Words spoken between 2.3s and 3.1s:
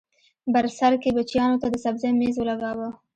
ولګاوه